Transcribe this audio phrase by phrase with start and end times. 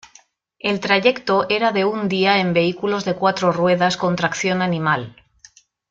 [0.57, 5.15] El trayecto era de un día en vehículos de cuatro ruedas con tracción animal.